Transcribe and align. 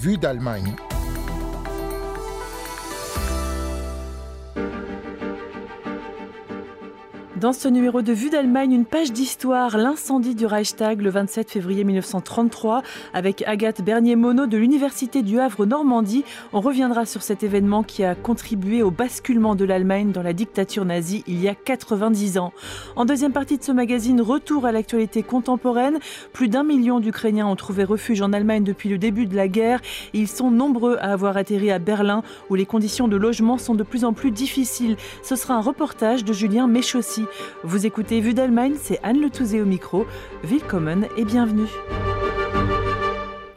Vue 0.00 0.16
d'Allemagne. 0.18 0.74
Dans 7.40 7.52
ce 7.52 7.68
numéro 7.68 8.02
de 8.02 8.12
Vue 8.12 8.30
d'Allemagne, 8.30 8.72
une 8.72 8.84
page 8.84 9.12
d'histoire, 9.12 9.78
l'incendie 9.78 10.34
du 10.34 10.44
Reichstag 10.44 11.00
le 11.00 11.10
27 11.10 11.52
février 11.52 11.84
1933 11.84 12.82
avec 13.14 13.44
Agathe 13.46 13.80
Bernier-Monod 13.80 14.50
de 14.50 14.56
l'Université 14.56 15.22
du 15.22 15.38
Havre 15.38 15.64
Normandie. 15.64 16.24
On 16.52 16.60
reviendra 16.60 17.06
sur 17.06 17.22
cet 17.22 17.44
événement 17.44 17.84
qui 17.84 18.02
a 18.02 18.16
contribué 18.16 18.82
au 18.82 18.90
basculement 18.90 19.54
de 19.54 19.64
l'Allemagne 19.64 20.10
dans 20.10 20.22
la 20.22 20.32
dictature 20.32 20.84
nazie 20.84 21.22
il 21.28 21.40
y 21.40 21.48
a 21.48 21.54
90 21.54 22.38
ans. 22.38 22.52
En 22.96 23.04
deuxième 23.04 23.32
partie 23.32 23.56
de 23.56 23.62
ce 23.62 23.70
magazine, 23.70 24.20
retour 24.20 24.66
à 24.66 24.72
l'actualité 24.72 25.22
contemporaine. 25.22 26.00
Plus 26.32 26.48
d'un 26.48 26.64
million 26.64 26.98
d'Ukrainiens 26.98 27.46
ont 27.46 27.56
trouvé 27.56 27.84
refuge 27.84 28.20
en 28.20 28.32
Allemagne 28.32 28.64
depuis 28.64 28.88
le 28.88 28.98
début 28.98 29.26
de 29.26 29.36
la 29.36 29.46
guerre. 29.46 29.80
Ils 30.12 30.26
sont 30.26 30.50
nombreux 30.50 30.96
à 30.96 31.12
avoir 31.12 31.36
atterri 31.36 31.70
à 31.70 31.78
Berlin 31.78 32.24
où 32.50 32.56
les 32.56 32.66
conditions 32.66 33.06
de 33.06 33.16
logement 33.16 33.58
sont 33.58 33.76
de 33.76 33.84
plus 33.84 34.04
en 34.04 34.12
plus 34.12 34.32
difficiles. 34.32 34.96
Ce 35.22 35.36
sera 35.36 35.54
un 35.54 35.60
reportage 35.60 36.24
de 36.24 36.32
Julien 36.32 36.66
Méchossi. 36.66 37.27
Vous 37.62 37.86
écoutez 37.86 38.20
Vue 38.20 38.34
d'Allemagne, 38.34 38.74
c'est 38.80 38.98
Anne 39.02 39.20
Le 39.20 39.30
Touzé 39.30 39.60
au 39.60 39.64
micro. 39.64 40.06
Willkommen 40.42 41.06
et 41.16 41.24
bienvenue. 41.24 41.68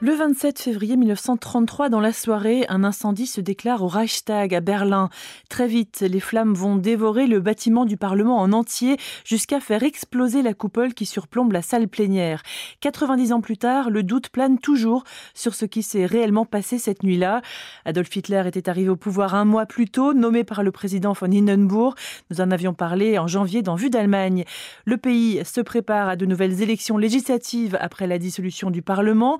Le 0.03 0.15
27 0.15 0.59
février 0.59 0.97
1933, 0.97 1.89
dans 1.89 1.99
la 1.99 2.11
soirée, 2.11 2.65
un 2.69 2.83
incendie 2.83 3.27
se 3.27 3.39
déclare 3.39 3.83
au 3.83 3.87
Reichstag 3.87 4.55
à 4.55 4.59
Berlin. 4.59 5.11
Très 5.47 5.67
vite, 5.67 6.01
les 6.01 6.19
flammes 6.19 6.55
vont 6.55 6.75
dévorer 6.75 7.27
le 7.27 7.39
bâtiment 7.39 7.85
du 7.85 7.97
Parlement 7.97 8.39
en 8.39 8.51
entier 8.51 8.97
jusqu'à 9.23 9.59
faire 9.59 9.83
exploser 9.83 10.41
la 10.41 10.55
coupole 10.55 10.95
qui 10.95 11.05
surplombe 11.05 11.51
la 11.51 11.61
salle 11.61 11.87
plénière. 11.87 12.41
90 12.79 13.31
ans 13.31 13.41
plus 13.41 13.57
tard, 13.57 13.91
le 13.91 14.01
doute 14.01 14.30
plane 14.30 14.58
toujours 14.58 15.03
sur 15.35 15.53
ce 15.53 15.66
qui 15.66 15.83
s'est 15.83 16.08
réellement 16.08 16.45
passé 16.45 16.80
cette 16.80 17.03
nuit-là. 17.03 17.43
Adolf 17.86 18.15
Hitler 18.15 18.41
était 18.47 18.69
arrivé 18.69 18.89
au 18.89 18.95
pouvoir 18.95 19.36
un 19.36 19.45
mois 19.45 19.67
plus 19.67 19.88
tôt, 19.88 20.15
nommé 20.15 20.43
par 20.43 20.63
le 20.63 20.71
président 20.71 21.13
von 21.13 21.31
Hindenburg. 21.31 21.93
Nous 22.31 22.41
en 22.41 22.49
avions 22.49 22.73
parlé 22.73 23.19
en 23.19 23.27
janvier 23.27 23.61
dans 23.61 23.75
Vue 23.75 23.91
d'Allemagne. 23.91 24.45
Le 24.86 24.97
pays 24.97 25.45
se 25.45 25.61
prépare 25.61 26.09
à 26.09 26.15
de 26.15 26.25
nouvelles 26.25 26.63
élections 26.63 26.97
législatives 26.97 27.77
après 27.80 28.08
la 28.08 28.17
dissolution 28.17 28.71
du 28.71 28.81
Parlement 28.81 29.38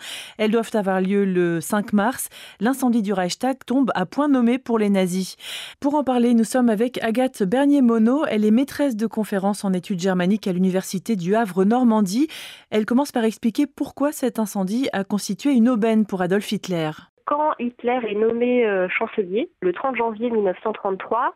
doivent 0.52 0.72
avoir 0.76 1.02
lieu 1.02 1.26
le 1.26 1.62
5 1.62 1.94
mars. 1.94 2.30
L'incendie 2.60 3.02
du 3.02 3.14
Reichstag 3.14 3.58
tombe 3.66 3.92
à 3.96 4.06
point 4.06 4.28
nommé 4.28 4.60
pour 4.60 4.78
les 4.78 4.90
nazis. 4.90 5.38
Pour 5.80 5.96
en 5.96 6.04
parler, 6.04 6.34
nous 6.34 6.44
sommes 6.44 6.70
avec 6.70 7.04
Agathe 7.04 7.44
Bernier-Monod. 7.44 8.28
Elle 8.30 8.46
est 8.46 8.52
maîtresse 8.52 8.96
de 8.96 9.08
conférences 9.08 9.66
en 9.66 9.74
études 9.74 10.00
germaniques 10.00 10.48
à 10.48 10.54
l'Université 10.54 11.16
du 11.16 11.36
Havre 11.36 11.64
Normandie. 11.64 12.28
Elle 12.70 12.86
commence 12.86 13.12
par 13.12 13.24
expliquer 13.24 13.66
pourquoi 13.66 14.12
cet 14.12 14.38
incendie 14.38 14.90
a 14.94 15.04
constitué 15.04 15.52
une 15.52 15.70
aubaine 15.70 16.06
pour 16.06 16.22
Adolf 16.22 16.52
Hitler. 16.52 16.92
Quand 17.26 17.54
Hitler 17.60 18.00
est 18.10 18.16
nommé 18.16 18.66
euh, 18.66 18.90
chancelier, 18.90 19.50
le 19.62 19.74
30 19.74 19.96
janvier 19.96 20.30
1933, 20.30 21.34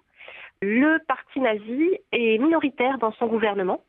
le 0.61 0.99
parti 1.07 1.39
nazi 1.39 1.97
est 2.11 2.37
minoritaire 2.37 2.97
dans 2.97 3.11
son 3.13 3.27
gouvernement. 3.27 3.81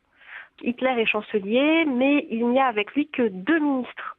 Hitler 0.63 0.95
est 0.99 1.07
chancelier, 1.07 1.85
mais 1.87 2.27
il 2.31 2.49
n'y 2.49 2.61
a 2.61 2.67
avec 2.67 2.95
lui 2.95 3.09
que 3.09 3.29
deux 3.29 3.59
ministres 3.59 4.16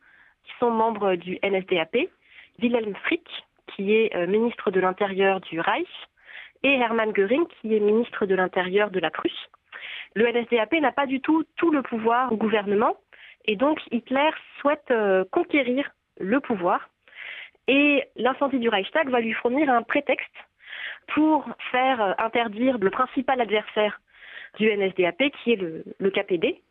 sont 0.59 0.71
membres 0.71 1.15
du 1.15 1.39
NSDAP, 1.43 2.09
Wilhelm 2.59 2.95
Frick, 3.03 3.27
qui 3.75 3.93
est 3.93 4.15
euh, 4.15 4.27
ministre 4.27 4.71
de 4.71 4.79
l'Intérieur 4.79 5.39
du 5.41 5.59
Reich, 5.59 5.87
et 6.63 6.73
Hermann 6.73 7.11
Göring, 7.11 7.45
qui 7.61 7.75
est 7.75 7.79
ministre 7.79 8.25
de 8.25 8.35
l'Intérieur 8.35 8.89
de 8.89 8.99
la 8.99 9.11
Prusse. 9.11 9.49
Le 10.15 10.25
NSDAP 10.31 10.73
n'a 10.73 10.91
pas 10.91 11.05
du 11.05 11.21
tout 11.21 11.43
tout 11.57 11.71
le 11.71 11.81
pouvoir 11.81 12.31
au 12.31 12.37
gouvernement, 12.37 12.97
et 13.45 13.55
donc 13.55 13.79
Hitler 13.91 14.29
souhaite 14.59 14.89
euh, 14.91 15.23
conquérir 15.31 15.89
le 16.19 16.39
pouvoir. 16.39 16.89
Et 17.67 18.03
l'incendie 18.15 18.59
du 18.59 18.69
Reichstag 18.69 19.09
va 19.09 19.19
lui 19.19 19.33
fournir 19.33 19.69
un 19.69 19.83
prétexte 19.83 20.33
pour 21.13 21.45
faire 21.71 22.01
euh, 22.01 22.13
interdire 22.17 22.77
le 22.79 22.89
principal 22.89 23.39
adversaire 23.41 24.01
du 24.57 24.75
NSDAP, 24.75 25.31
qui 25.43 25.53
est 25.53 25.57
le, 25.57 25.83
le 25.99 26.09
KPD, 26.09 26.61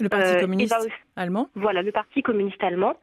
le 0.00 0.08
Parti 0.08 0.34
euh, 0.34 0.40
communiste 0.40 0.88
allemand 1.16 1.48
Voilà, 1.54 1.82
le 1.82 1.92
Parti 1.92 2.22
communiste 2.22 2.62
allemand. 2.62 2.94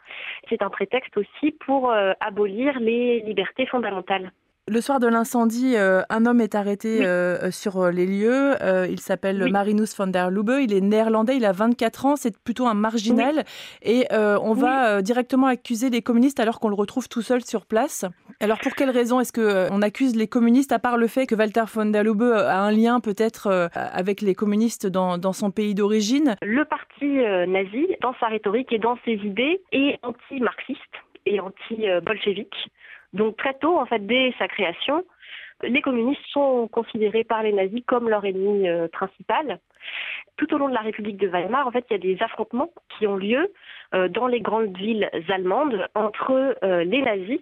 C'est 0.49 0.61
un 0.61 0.69
prétexte 0.69 1.17
aussi 1.17 1.51
pour 1.51 1.91
euh, 1.91 2.13
abolir 2.19 2.79
les 2.79 3.21
libertés 3.21 3.65
fondamentales. 3.65 4.31
Le 4.69 4.79
soir 4.79 5.01
de 5.01 5.07
l'incendie, 5.07 5.75
euh, 5.75 6.03
un 6.09 6.25
homme 6.25 6.39
est 6.39 6.55
arrêté 6.55 7.05
euh, 7.05 7.51
sur 7.51 7.91
les 7.91 8.05
lieux. 8.05 8.55
Euh, 8.61 8.87
il 8.89 9.01
s'appelle 9.01 9.51
Marinus 9.51 9.93
van 9.97 10.07
der 10.07 10.31
Lubbe. 10.31 10.57
Il 10.61 10.73
est 10.73 10.79
néerlandais. 10.79 11.35
Il 11.35 11.43
a 11.43 11.51
24 11.51 12.05
ans. 12.05 12.15
C'est 12.15 12.37
plutôt 12.37 12.65
un 12.67 12.73
marginal. 12.73 13.43
Et 13.81 14.07
on 14.11 14.53
va 14.53 15.01
directement 15.01 15.47
accuser 15.47 15.89
les 15.89 16.01
communistes 16.01 16.39
alors 16.39 16.61
qu'on 16.61 16.69
le 16.69 16.75
retrouve 16.75 17.09
tout 17.09 17.21
seul 17.21 17.43
sur 17.43 17.65
place. 17.65 18.05
Alors 18.39 18.59
pour 18.59 18.73
quelle 18.75 18.89
raison 18.89 19.19
est-ce 19.19 19.33
qu'on 19.33 19.81
accuse 19.81 20.15
les 20.15 20.27
communistes 20.27 20.71
à 20.71 20.79
part 20.79 20.97
le 20.97 21.07
fait 21.07 21.25
que 21.25 21.35
Walter 21.35 21.63
von 21.73 21.85
der 21.85 22.03
Lubbe 22.03 22.23
a 22.23 22.59
un 22.59 22.71
lien 22.71 22.99
peut-être 22.99 23.69
avec 23.73 24.21
les 24.21 24.35
communistes 24.35 24.87
dans, 24.87 25.17
dans 25.17 25.33
son 25.33 25.51
pays 25.51 25.75
d'origine? 25.75 26.35
Le 26.41 26.65
parti 26.65 27.05
nazi, 27.47 27.87
dans 28.01 28.15
sa 28.19 28.27
rhétorique 28.27 28.71
et 28.73 28.79
dans 28.79 28.97
ses 29.05 29.13
idées, 29.13 29.61
est 29.71 29.99
anti-marxiste 30.03 30.79
et 31.25 31.39
anti-bolchevique. 31.39 32.69
Donc 33.13 33.37
très 33.37 33.53
tôt, 33.53 33.77
en 33.77 33.85
fait, 33.85 34.05
dès 34.05 34.33
sa 34.39 34.47
création, 34.47 35.03
les 35.63 35.81
communistes 35.81 36.25
sont 36.31 36.67
considérés 36.67 37.23
par 37.23 37.43
les 37.43 37.53
nazis 37.53 37.83
comme 37.85 38.09
leur 38.09 38.25
ennemi 38.25 38.67
euh, 38.67 38.87
principal. 38.87 39.59
Tout 40.37 40.53
au 40.53 40.57
long 40.57 40.69
de 40.69 40.73
la 40.73 40.81
République 40.81 41.17
de 41.17 41.27
Weimar, 41.27 41.67
en 41.67 41.71
fait, 41.71 41.85
il 41.89 41.93
y 41.93 41.95
a 41.95 42.15
des 42.15 42.23
affrontements 42.23 42.71
qui 42.97 43.07
ont 43.07 43.15
lieu 43.15 43.51
euh, 43.93 44.07
dans 44.07 44.27
les 44.27 44.41
grandes 44.41 44.75
villes 44.75 45.09
allemandes 45.29 45.87
entre 45.95 46.55
euh, 46.63 46.83
les 46.83 47.01
nazis 47.01 47.39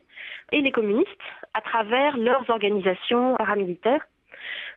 et 0.52 0.62
les 0.62 0.72
communistes 0.72 1.09
à 1.54 1.62
travers 1.62 2.18
leurs 2.18 2.50
organisations 2.50 3.36
paramilitaires. 3.36 4.06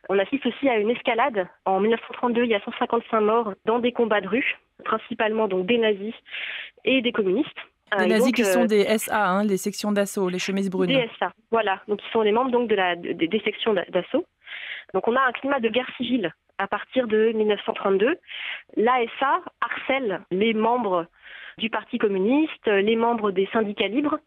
On 0.09 0.19
assiste 0.19 0.45
aussi 0.45 0.69
à 0.69 0.77
une 0.77 0.91
escalade. 0.91 1.47
En 1.65 1.79
1932, 1.79 2.43
il 2.43 2.49
y 2.49 2.55
a 2.55 2.61
155 2.61 3.21
morts 3.21 3.53
dans 3.65 3.79
des 3.79 3.91
combats 3.91 4.21
de 4.21 4.27
rue, 4.27 4.55
principalement 4.83 5.47
donc 5.47 5.65
des 5.65 5.77
nazis 5.77 6.13
et 6.83 7.01
des 7.01 7.11
communistes. 7.11 7.57
Les 7.99 8.07
nazis 8.07 8.31
qui 8.31 8.43
sont 8.43 8.63
euh, 8.63 8.67
des 8.67 8.97
SA, 8.97 9.29
hein, 9.29 9.43
les 9.43 9.57
sections 9.57 9.91
d'assaut, 9.91 10.27
les 10.27 10.39
chemises 10.39 10.69
brunes. 10.69 10.87
Des 10.87 11.09
SA, 11.19 11.31
voilà. 11.51 11.81
Donc 11.87 12.01
ils 12.03 12.11
sont 12.11 12.21
les 12.21 12.31
membres 12.31 12.51
donc 12.51 12.67
de 12.67 12.75
la 12.75 12.95
des 12.95 13.41
sections 13.43 13.73
d'assaut. 13.73 14.25
Donc 14.93 15.07
on 15.07 15.15
a 15.15 15.21
un 15.21 15.31
climat 15.31 15.59
de 15.59 15.69
guerre 15.69 15.89
civile 15.97 16.33
à 16.57 16.67
partir 16.67 17.07
de 17.07 17.31
1932. 17.33 18.17
L'ASA 18.77 19.41
harcèle 19.61 20.21
les 20.31 20.53
membres 20.53 21.05
du 21.57 21.69
Parti 21.69 21.97
communiste, 21.97 22.67
les 22.67 22.95
membres 22.95 23.31
des 23.31 23.47
syndicats 23.53 23.87
libres, 23.87 24.19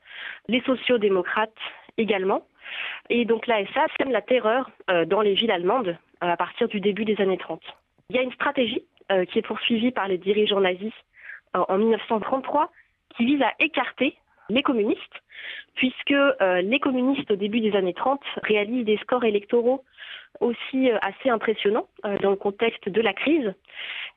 les 0.46 0.60
sociaux-démocrates 0.62 1.50
également. 1.96 2.46
Et 3.10 3.24
donc 3.24 3.46
l'ASA 3.46 3.86
sème 3.98 4.12
la 4.12 4.22
terreur 4.22 4.70
euh, 4.88 5.04
dans 5.04 5.20
les 5.20 5.34
villes 5.34 5.50
allemandes 5.50 5.88
euh, 5.88 6.28
à 6.28 6.36
partir 6.36 6.68
du 6.68 6.80
début 6.80 7.04
des 7.04 7.20
années 7.20 7.38
30. 7.38 7.60
Il 8.10 8.16
y 8.16 8.18
a 8.18 8.22
une 8.22 8.32
stratégie 8.32 8.84
qui 9.30 9.38
est 9.38 9.42
poursuivie 9.42 9.90
par 9.90 10.06
les 10.06 10.18
dirigeants 10.18 10.60
nazis 10.60 10.92
en 11.54 11.78
1933 11.78 12.70
qui 13.16 13.24
vise 13.24 13.42
à 13.42 13.52
écarter 13.58 14.16
les 14.50 14.62
communistes, 14.62 15.22
puisque 15.74 16.12
euh, 16.12 16.62
les 16.62 16.80
communistes 16.80 17.30
au 17.30 17.36
début 17.36 17.60
des 17.60 17.76
années 17.76 17.94
30 17.94 18.20
réalisent 18.42 18.86
des 18.86 18.96
scores 18.98 19.24
électoraux 19.24 19.84
aussi 20.40 20.90
euh, 20.90 20.98
assez 21.02 21.28
impressionnants 21.28 21.88
euh, 22.04 22.18
dans 22.18 22.30
le 22.30 22.36
contexte 22.36 22.88
de 22.88 23.00
la 23.00 23.12
crise. 23.12 23.54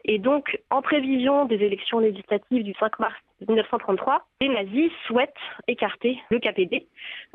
Et 0.06 0.19
donc, 0.19 0.59
en 0.69 0.81
prévision 0.81 1.46
des 1.46 1.56
élections 1.56 2.00
législatives 2.00 2.63
du 2.63 2.74
5 2.80 3.00
mars 3.00 3.16
1933, 3.47 4.25
les 4.41 4.50
nazis 4.50 4.91
souhaitent 5.07 5.34
écarter 5.68 6.19
le 6.30 6.40
KPD 6.40 6.88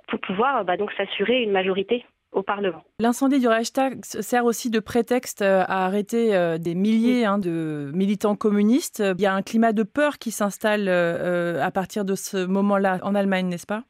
pour 0.08 0.20
pouvoir 0.20 0.64
bah, 0.64 0.76
donc 0.76 0.92
s'assurer 0.92 1.42
une 1.42 1.52
majorité 1.52 2.04
au 2.36 2.42
Parlement. 2.42 2.84
L'incendie 3.00 3.40
du 3.40 3.48
Reichstag 3.48 4.04
sert 4.04 4.44
aussi 4.44 4.70
de 4.70 4.78
prétexte 4.78 5.42
euh, 5.42 5.64
à 5.66 5.86
arrêter 5.86 6.36
euh, 6.36 6.58
des 6.58 6.74
milliers 6.74 7.24
hein, 7.24 7.38
de 7.38 7.90
militants 7.94 8.36
communistes. 8.36 9.02
Il 9.18 9.20
y 9.20 9.26
a 9.26 9.34
un 9.34 9.42
climat 9.42 9.72
de 9.72 9.82
peur 9.82 10.18
qui 10.18 10.30
s'installe 10.30 10.86
euh, 10.88 11.62
à 11.62 11.70
partir 11.70 12.04
de 12.04 12.14
ce 12.14 12.46
moment-là 12.46 12.98
en 13.02 13.14
Allemagne, 13.14 13.46
n'est-ce 13.46 13.66
pas? 13.66 13.82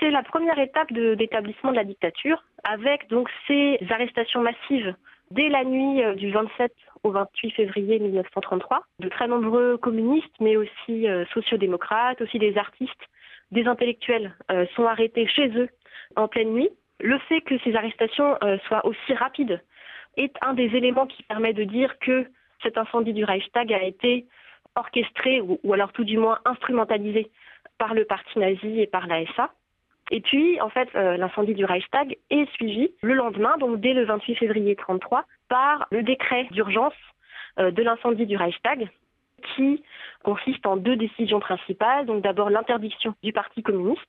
C'est 0.00 0.10
la 0.10 0.24
première 0.24 0.58
étape 0.58 0.92
d'établissement 0.92 1.70
de, 1.70 1.76
de 1.76 1.80
la 1.80 1.84
dictature, 1.84 2.42
avec 2.64 3.08
donc 3.08 3.28
ces 3.46 3.78
arrestations 3.88 4.42
massives 4.42 4.94
dès 5.30 5.48
la 5.48 5.64
nuit 5.64 6.02
du 6.16 6.32
27 6.32 6.72
au 7.04 7.12
28 7.12 7.50
février 7.52 8.00
1933. 8.00 8.82
De 8.98 9.08
très 9.08 9.28
nombreux 9.28 9.78
communistes, 9.78 10.34
mais 10.40 10.56
aussi 10.56 11.06
sociodémocrates, 11.32 12.20
aussi 12.20 12.40
des 12.40 12.58
artistes, 12.58 12.92
des 13.52 13.66
intellectuels 13.66 14.34
sont 14.74 14.84
arrêtés 14.84 15.28
chez 15.28 15.48
eux 15.56 15.68
en 16.16 16.26
pleine 16.28 16.52
nuit 16.52 16.70
le 17.00 17.18
fait 17.20 17.40
que 17.40 17.58
ces 17.58 17.74
arrestations 17.74 18.36
euh, 18.42 18.58
soient 18.66 18.84
aussi 18.86 19.14
rapides 19.14 19.62
est 20.16 20.34
un 20.42 20.54
des 20.54 20.76
éléments 20.76 21.06
qui 21.06 21.22
permet 21.24 21.52
de 21.52 21.64
dire 21.64 21.98
que 21.98 22.26
cet 22.62 22.78
incendie 22.78 23.12
du 23.12 23.24
Reichstag 23.24 23.72
a 23.72 23.82
été 23.82 24.26
orchestré 24.76 25.40
ou, 25.40 25.72
alors 25.72 25.92
tout 25.92 26.04
du 26.04 26.18
moins 26.18 26.38
instrumentalisé 26.44 27.30
par 27.78 27.94
le 27.94 28.04
parti 28.04 28.38
nazi 28.38 28.80
et 28.80 28.86
par 28.86 29.06
la 29.06 29.24
SA. 29.34 29.50
Et 30.10 30.20
puis, 30.20 30.60
en 30.60 30.68
fait, 30.68 30.88
euh, 30.94 31.16
l'incendie 31.16 31.54
du 31.54 31.64
Reichstag 31.64 32.16
est 32.30 32.50
suivi 32.52 32.90
le 33.02 33.14
lendemain, 33.14 33.56
donc 33.58 33.80
dès 33.80 33.94
le 33.94 34.04
28 34.04 34.34
février 34.36 34.76
1933, 34.76 35.24
par 35.48 35.86
le 35.90 36.02
décret 36.02 36.46
d'urgence 36.50 36.94
euh, 37.58 37.70
de 37.70 37.82
l'incendie 37.82 38.26
du 38.26 38.36
Reichstag, 38.36 38.88
qui 39.54 39.82
consiste 40.22 40.66
en 40.66 40.76
deux 40.76 40.96
décisions 40.96 41.40
principales. 41.40 42.06
Donc 42.06 42.22
d'abord 42.22 42.50
l'interdiction 42.50 43.14
du 43.22 43.32
Parti 43.32 43.62
communiste 43.62 44.00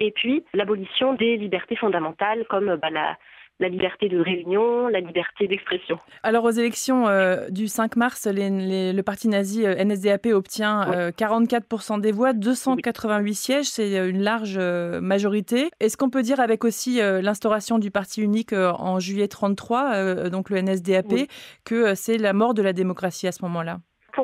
et 0.00 0.12
puis 0.12 0.44
l'abolition 0.54 1.14
des 1.14 1.36
libertés 1.36 1.76
fondamentales 1.76 2.44
comme 2.48 2.76
bah, 2.76 2.90
la, 2.90 3.16
la 3.60 3.68
liberté 3.68 4.08
de 4.08 4.20
réunion, 4.20 4.88
la 4.88 5.00
liberté 5.00 5.48
d'expression. 5.48 5.98
Alors 6.22 6.44
aux 6.44 6.50
élections 6.50 7.08
euh, 7.08 7.48
du 7.50 7.66
5 7.66 7.96
mars, 7.96 8.28
le 8.30 9.00
parti 9.02 9.28
nazi 9.28 9.66
euh, 9.66 9.84
NSDAP 9.84 10.26
obtient 10.26 11.10
44% 11.10 11.96
euh, 11.96 12.00
des 12.00 12.12
voix, 12.12 12.32
288 12.32 13.34
sièges, 13.34 13.66
c'est 13.66 14.08
une 14.08 14.22
large 14.22 14.58
majorité. 14.58 15.70
Est-ce 15.80 15.96
qu'on 15.96 16.10
peut 16.10 16.22
dire 16.22 16.40
avec 16.40 16.64
aussi 16.64 17.00
l'instauration 17.00 17.78
du 17.78 17.90
parti 17.90 18.22
unique 18.22 18.52
en 18.52 19.00
juillet 19.00 19.28
33, 19.28 20.30
donc 20.30 20.50
le 20.50 20.60
NSDAP, 20.60 21.28
que 21.64 21.94
c'est 21.94 22.18
la 22.18 22.32
mort 22.32 22.54
de 22.54 22.62
la 22.62 22.72
démocratie 22.72 23.26
à 23.26 23.32
ce 23.32 23.42
moment-là? 23.42 23.78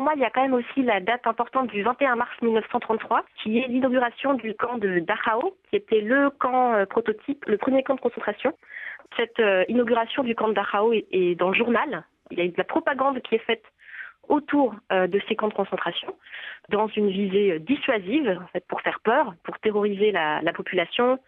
Moi, 0.05 0.13
il 0.15 0.21
y 0.21 0.25
a 0.25 0.31
quand 0.31 0.43
même 0.43 0.55
aussi 0.55 0.83
la 0.83 1.01
date 1.01 1.27
importante 1.27 1.69
du 1.69 1.83
21 1.83 2.17
mars 2.17 2.31
1933, 2.43 3.25
qui 3.43 3.59
est 3.59 3.67
l'inauguration 3.69 4.35
du 4.35 4.55
camp 4.55 4.79
de 4.79 5.01
Dachau, 5.01 5.57
qui 5.71 5.77
était 5.77 6.01
le 6.01 6.31
camp 6.31 6.87
prototype, 6.89 7.45
le 7.47 7.59
premier 7.59 7.83
camp 7.83 7.97
de 7.97 8.01
concentration 8.01 8.55
cette 9.17 9.41
euh, 9.41 9.65
inauguration 9.69 10.23
du 10.23 10.35
camp 10.35 10.49
de 10.49 10.55
Dachau 10.55 10.93
est, 10.93 11.39
dans 11.39 11.51
le 11.51 11.55
journal. 11.55 12.05
Il 12.31 12.39
y 12.39 12.43
a 12.43 12.45
eu 12.45 12.51
de 12.51 12.59
la 12.59 12.65
propagande 12.65 13.21
qui 13.23 13.35
est 13.35 13.45
faite 13.47 13.65
autour 14.29 14.75
euh, 14.93 15.07
de 15.07 15.21
ces 15.29 15.37
camps 15.37 15.49
de 15.49 15.55
concentration, 15.55 16.15
dans 16.71 16.89
une 16.89 17.11
visée 17.11 17.53
euh, 17.53 17.59
dissuasive, 17.59 18.39
en 18.43 18.47
fait, 18.49 18.65
pour 18.67 18.81
faire 18.81 19.01
peur, 19.01 19.35
pour 19.43 19.59
terroriser 19.59 20.13
la, 20.13 20.41
population 20.55 21.19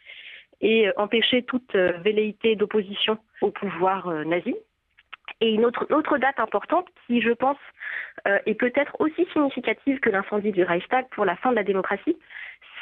et 0.63 0.89
empêcher 0.97 1.43
toute 1.43 1.75
velléité 1.75 2.57
d'opposition 2.57 3.19
au 3.43 3.51
pouvoir 3.51 4.09
nazi. 4.25 4.57
Et 5.41 5.51
une 5.51 5.67
autre, 5.67 5.87
autre, 5.91 6.19
date 6.19 6.39
importante 6.41 6.87
qui, 7.07 7.21
je 7.21 7.31
pense, 7.31 7.59
est 8.25 8.55
peut-être 8.55 8.97
aussi 9.01 9.27
significative 9.33 10.01
que 10.01 10.09
l'incendie 10.09 10.51
du 10.51 10.65
Reichstag 10.65 11.07
pour 11.11 11.27
la 11.27 11.37
fin 11.37 11.51
de 11.51 11.57
la 11.57 11.63
démocratie, 11.63 12.17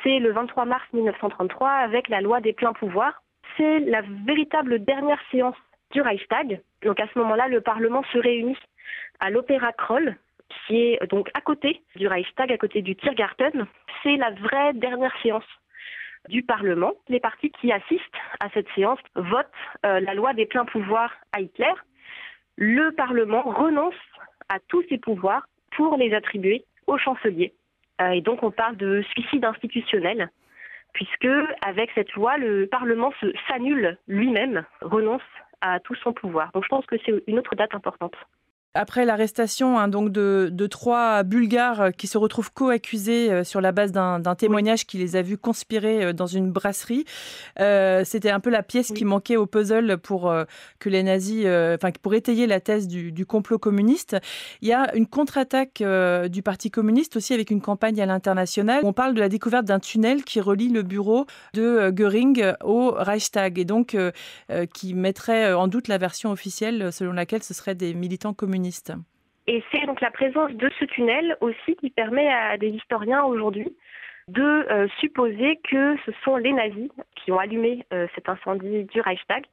c'est 0.03 0.21
le 0.21 0.31
23 0.31 0.65
mars 0.65 0.85
1933 0.93 1.69
avec 1.69 2.09
la 2.09 2.21
loi 2.21 2.41
des 2.41 2.53
pleins 2.53 2.73
pouvoirs 2.73 3.25
c'est 3.57 3.81
la 3.81 4.03
véritable 4.27 4.85
dernière 4.85 5.21
séance 5.31 5.57
du 5.93 6.01
Reichstag. 6.01 6.61
Donc 6.83 7.01
à 7.01 7.07
ce 7.13 7.19
moment-là, 7.19 7.49
le 7.49 7.61
Parlement 7.61 8.03
se 8.13 8.19
réunit 8.19 8.59
à 9.21 9.31
l'Opéra 9.31 9.73
Kroll, 9.73 10.17
qui 10.67 10.77
est 10.77 11.07
donc 11.09 11.31
à 11.35 11.41
côté 11.41 11.83
du 11.97 12.07
Reichstag, 12.09 12.53
à 12.53 12.59
côté 12.59 12.83
du 12.83 12.97
Tiergarten. 12.97 13.67
C'est 14.03 14.17
la 14.17 14.31
vraie 14.31 14.73
dernière 14.75 15.15
séance 15.23 15.45
du 16.29 16.43
Parlement. 16.43 16.93
Les 17.09 17.21
partis 17.21 17.51
qui 17.61 17.71
assistent 17.71 18.03
à 18.41 18.49
cette 18.51 18.69
séance 18.75 18.99
votent 19.15 19.47
euh, 19.85 20.01
la 20.01 20.15
loi 20.15 20.33
des 20.35 20.47
pleins 20.47 20.65
pouvoirs 20.65 21.13
à 21.33 21.41
Hitler. 21.41 21.73
Le 22.57 22.91
Parlement 22.93 23.43
renonce 23.43 23.95
à 24.49 24.59
tous 24.69 24.85
ses 24.89 24.99
pouvoirs 24.99 25.47
pour 25.77 25.97
les 25.97 26.15
attribuer 26.15 26.65
au 26.87 26.99
chancelier. 26.99 27.53
Euh, 28.01 28.11
et 28.11 28.21
donc 28.21 28.43
on 28.43 28.51
parle 28.51 28.77
de 28.77 29.03
suicide 29.13 29.45
institutionnel 29.45 30.31
puisque 30.95 31.29
avec 31.61 31.91
cette 31.95 32.13
loi, 32.13 32.39
le 32.39 32.67
Parlement 32.67 33.13
s'annule 33.49 33.99
lui-même, 34.09 34.65
renonce 34.81 35.23
à 35.61 35.81
tout 35.81 35.95
son 35.97 36.13
pouvoir. 36.13 36.51
Donc 36.53 36.65
je 36.65 36.69
pense 36.69 36.87
que 36.87 36.97
c'est 37.05 37.13
une 37.27 37.39
autre 37.39 37.55
date 37.55 37.75
importante. 37.75 38.15
Après 38.77 39.05
l'arrestation 39.05 39.79
hein, 39.79 39.87
donc 39.87 40.11
de, 40.11 40.49
de, 40.51 40.67
trois 40.67 41.23
Bulgares 41.23 41.93
qui 41.97 42.09
se 42.09 42.19
retrouvent 42.19 42.53
co-accusés 42.53 43.31
euh, 43.31 43.45
sur 43.45 43.61
la 43.61 43.71
base 43.71 43.93
d'un 43.93 44.35
témoignage 44.35 44.85
qui 44.85 44.99
les 44.99 45.15
a 45.15 45.23
vus 45.23 45.39
conspirer 45.39 46.07
euh, 46.07 46.13
dans 46.13 46.27
une 46.27 46.51
brasserie, 46.51 47.05
euh, 47.61 48.03
c'était 48.05 48.31
un 48.31 48.41
peu 48.41 48.51
la 48.51 48.65
pièce 48.65 48.91
qui 48.91 49.05
manquait 49.05 49.37
au 49.37 49.47
puzzle 49.47 49.97
pour 49.99 50.29
euh, 50.29 50.43
que 50.81 50.89
les 50.89 51.05
nazis, 51.05 51.47
enfin 51.47 51.93
pour 52.03 52.15
étayer 52.15 52.49
la 52.49 52.59
thèse 52.59 52.89
du, 52.89 53.13
du, 53.13 53.25
complot 53.25 53.61
communiste. 53.61 54.17
Il 54.61 54.67
y 54.67 54.73
a 54.73 54.93
une 54.97 55.07
contre-attaque 55.07 55.83
du 56.29 56.43
Parti 56.43 56.71
communiste 56.71 57.17
aussi 57.17 57.33
avec 57.33 57.53
une 57.53 57.61
campagne 57.61 58.01
à 58.01 58.07
l'international. 58.07 58.81
On 58.83 58.93
parle 58.93 59.15
de 59.15 59.21
la 59.21 59.29
découverte 59.29 59.67
d'un 59.67 59.79
tunnel 59.79 60.25
qui 60.25 60.41
relie 60.41 60.69
le 60.69 60.83
bureau 60.83 61.27
de 61.53 61.91
Göring 61.91 62.55
au 62.65 62.91
Reichstag 62.91 63.59
et 63.59 63.65
donc 63.65 63.97
qui 64.73 64.95
mettrait 64.95 65.53
en 65.53 65.69
doute 65.69 65.89
la 65.89 65.99
version 65.99 66.33
officielle 66.33 66.93
selon 66.93 67.13
laquelle 67.13 67.43
ce 67.43 67.55
seraient 67.55 67.75
des 67.75 67.95
militants 67.95 68.35
communistes 68.35 68.64
et 69.47 69.63
c'est 69.71 69.85
donc 69.87 70.01
la 70.01 70.11
présence 70.11 70.53
de 70.53 70.71
ce 70.79 70.85
tunnel 70.87 71.37
aussi 71.41 71.77
qui 71.77 71.91
permet 71.91 72.29
à 72.29 72.57
des 72.57 72.69
historiens 72.69 73.25
aujourd'hui 73.25 73.77
de 74.29 74.43
euh, 74.43 74.89
supposer 75.01 75.61
que 75.71 75.97
ce 76.07 76.13
sont 76.25 76.37
les 76.37 76.53
nazis 76.53 76.91
qui 77.17 77.31
ont 77.31 77.39
allumé 77.39 77.85
euh, 77.93 78.07
cet 78.15 78.29
incendie 78.29 78.85
du 78.85 79.01
Reichstag. 79.03 79.45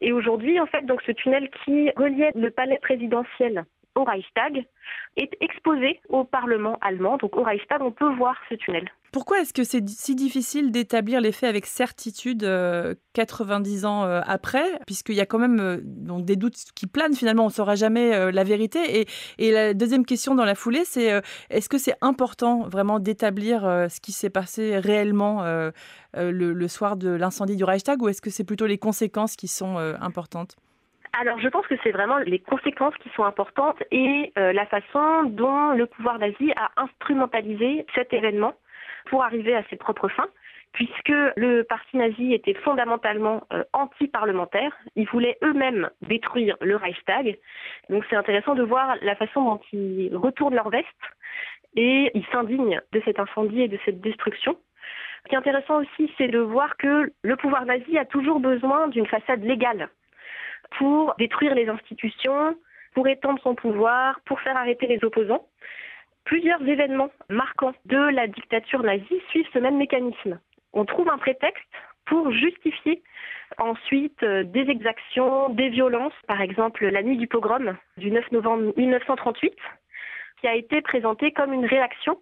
Et 0.00 0.12
aujourd'hui, 0.12 0.60
en 0.60 0.66
fait, 0.66 0.86
donc 0.86 1.02
ce 1.02 1.10
tunnel 1.10 1.50
qui 1.64 1.90
reliait 1.96 2.30
le 2.36 2.50
palais 2.50 2.78
présidentiel 2.80 3.64
au 3.94 4.04
Reichstag 4.04 4.66
est 5.16 5.36
exposé 5.40 6.00
au 6.08 6.24
Parlement 6.24 6.78
allemand. 6.80 7.16
Donc 7.18 7.36
au 7.36 7.42
Reichstag, 7.42 7.82
on 7.82 7.92
peut 7.92 8.12
voir 8.14 8.36
ce 8.48 8.54
tunnel. 8.54 8.90
Pourquoi 9.12 9.40
est-ce 9.40 9.52
que 9.52 9.62
c'est 9.62 9.86
si 9.90 10.14
difficile 10.14 10.70
d'établir 10.70 11.20
les 11.20 11.32
faits 11.32 11.50
avec 11.50 11.66
certitude 11.66 12.48
90 13.12 13.84
euh, 13.84 13.86
ans 13.86 14.04
euh, 14.04 14.22
après? 14.24 14.64
Puisqu'il 14.86 15.14
y 15.14 15.20
a 15.20 15.26
quand 15.26 15.38
même 15.38 15.60
euh, 15.60 15.80
donc 15.82 16.24
des 16.24 16.34
doutes 16.34 16.56
qui 16.74 16.86
planent 16.86 17.14
finalement, 17.14 17.42
on 17.42 17.48
ne 17.48 17.52
saura 17.52 17.74
jamais 17.74 18.32
la 18.32 18.44
vérité. 18.44 19.06
Et, 19.38 19.52
la 19.52 19.74
deuxième 19.74 20.06
question 20.06 20.34
dans 20.34 20.46
la 20.46 20.54
foulée, 20.54 20.84
c'est 20.86 21.22
est-ce 21.50 21.68
que 21.68 21.76
c'est 21.76 21.94
important 22.00 22.66
vraiment 22.68 23.00
d'établir 23.00 23.62
ce 23.62 24.00
qui 24.00 24.12
s'est 24.12 24.30
passé 24.30 24.78
réellement 24.78 25.44
le, 26.14 26.68
soir 26.68 26.96
de 26.96 27.10
l'incendie 27.10 27.56
du 27.56 27.64
Reichstag 27.64 28.00
ou 28.00 28.08
est-ce 28.08 28.22
que 28.22 28.30
c'est 28.30 28.44
plutôt 28.44 28.66
les 28.66 28.78
conséquences 28.78 29.36
qui 29.36 29.48
sont 29.48 29.76
importantes? 29.76 30.56
Alors, 31.20 31.38
je 31.40 31.48
pense 31.48 31.66
que 31.66 31.74
c'est 31.82 31.90
vraiment 31.90 32.16
les 32.18 32.38
conséquences 32.38 32.96
qui 32.96 33.10
sont 33.10 33.24
importantes 33.24 33.82
et 33.90 34.32
la 34.34 34.64
façon 34.64 35.24
dont 35.24 35.72
le 35.72 35.86
pouvoir 35.86 36.18
nazi 36.18 36.52
a 36.56 36.70
instrumentalisé 36.78 37.84
cet 37.94 38.14
événement 38.14 38.54
pour 39.06 39.22
arriver 39.22 39.54
à 39.54 39.62
ses 39.68 39.76
propres 39.76 40.08
fins, 40.08 40.28
puisque 40.72 41.12
le 41.36 41.62
parti 41.62 41.96
nazi 41.96 42.32
était 42.32 42.54
fondamentalement 42.54 43.42
euh, 43.52 43.64
anti-parlementaire. 43.72 44.72
Ils 44.96 45.08
voulaient 45.08 45.38
eux-mêmes 45.42 45.90
détruire 46.02 46.56
le 46.60 46.76
Reichstag. 46.76 47.38
Donc 47.90 48.04
c'est 48.08 48.16
intéressant 48.16 48.54
de 48.54 48.62
voir 48.62 48.96
la 49.02 49.16
façon 49.16 49.42
dont 49.42 49.60
ils 49.72 50.14
retournent 50.16 50.54
leur 50.54 50.70
veste 50.70 50.86
et 51.76 52.10
ils 52.14 52.26
s'indignent 52.32 52.80
de 52.92 53.02
cet 53.04 53.18
incendie 53.18 53.62
et 53.62 53.68
de 53.68 53.78
cette 53.84 54.00
destruction. 54.00 54.56
Ce 55.24 55.28
qui 55.28 55.34
est 55.34 55.38
intéressant 55.38 55.80
aussi, 55.80 56.12
c'est 56.18 56.28
de 56.28 56.38
voir 56.38 56.76
que 56.76 57.12
le 57.22 57.36
pouvoir 57.36 57.64
nazi 57.64 57.96
a 57.96 58.04
toujours 58.04 58.40
besoin 58.40 58.88
d'une 58.88 59.06
façade 59.06 59.44
légale 59.44 59.88
pour 60.78 61.14
détruire 61.18 61.54
les 61.54 61.68
institutions, 61.68 62.56
pour 62.94 63.08
étendre 63.08 63.40
son 63.42 63.54
pouvoir, 63.54 64.20
pour 64.26 64.40
faire 64.40 64.56
arrêter 64.56 64.86
les 64.86 65.04
opposants. 65.04 65.46
Plusieurs 66.24 66.62
événements 66.66 67.10
marquants 67.28 67.74
de 67.86 67.96
la 67.96 68.26
dictature 68.26 68.82
nazie 68.82 69.22
suivent 69.30 69.48
ce 69.52 69.58
même 69.58 69.76
mécanisme. 69.76 70.38
On 70.72 70.84
trouve 70.84 71.08
un 71.10 71.18
prétexte 71.18 71.64
pour 72.06 72.30
justifier 72.32 73.02
ensuite 73.58 74.22
euh, 74.22 74.44
des 74.44 74.68
exactions, 74.70 75.50
des 75.50 75.68
violences, 75.68 76.14
par 76.26 76.40
exemple 76.40 76.86
la 76.86 77.02
nuit 77.02 77.16
du 77.16 77.26
pogrom 77.26 77.76
du 77.96 78.10
9 78.10 78.32
novembre 78.32 78.72
1938, 78.76 79.52
qui 80.40 80.48
a 80.48 80.54
été 80.54 80.80
présentée 80.80 81.32
comme 81.32 81.52
une 81.52 81.66
réaction 81.66 82.18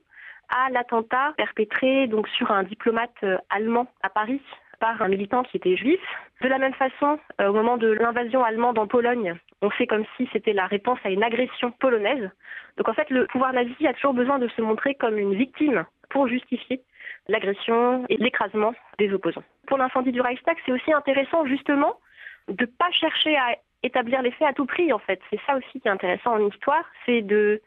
à 0.49 0.71
l'attentat 0.71 1.33
perpétré 1.37 2.09
donc 2.09 2.29
sur 2.29 2.51
un 2.51 2.65
diplomate 2.65 3.11
euh, 3.23 3.39
allemand 3.51 3.87
à 4.03 4.11
Paris 4.11 4.43
par 4.81 5.01
un 5.03 5.09
militant 5.09 5.45
qui 5.45 5.59
était 5.59 5.77
juif. 5.77 6.01
De 6.41 6.49
la 6.49 6.59
même 6.59 6.75
façon, 6.75 7.19
euh, 7.41 7.49
au 7.49 7.53
moment 7.53 7.77
de 7.77 7.89
l'invasion 7.89 8.43
allemande 8.43 8.79
en 8.79 8.87
Pologne, 8.87 9.35
on 9.63 9.71
fait 9.71 9.87
comme 9.87 10.05
si 10.17 10.29
c'était 10.33 10.55
la 10.55 10.67
réponse 10.67 10.99
à 11.05 11.11
une 11.11 11.23
agression 11.23 11.71
polonaise. 11.71 12.31
Donc 12.77 12.89
en 12.89 12.95
fait, 12.95 13.11
le 13.11 13.27
pouvoir 13.27 13.53
nazi 13.53 13.87
a 13.87 13.93
toujours 13.93 14.15
besoin 14.15 14.39
de 14.39 14.49
se 14.49 14.63
montrer 14.63 14.95
comme 14.95 15.19
une 15.19 15.35
victime 15.35 15.85
pour 16.09 16.27
justifier 16.27 16.83
l'agression 17.29 18.05
et 18.09 18.17
l'écrasement 18.17 18.75
des 18.99 19.13
opposants. 19.13 19.45
Pour 19.67 19.79
l'incendie 19.79 20.13
du 20.13 20.21
Reichstag, 20.21 20.57
c'est 20.65 20.73
aussi 20.73 20.93
intéressant 20.93 21.47
justement 21.47 22.01
de 22.49 22.65
ne 22.65 22.71
pas 22.71 22.91
chercher 22.91 23.37
à 23.37 23.57
établir 23.83 24.23
les 24.23 24.31
faits 24.33 24.49
à 24.49 24.53
tout 24.53 24.67
prix 24.67 24.93
en 24.93 24.99
fait. 24.99 25.21
C'est 25.31 25.41
ça 25.47 25.57
aussi 25.57 25.81
qui 25.81 25.89
est 25.89 25.91
intéressant 25.91 26.33
en 26.33 26.49
histoire, 26.49 26.85
c'est 27.07 27.23
de 27.23 27.63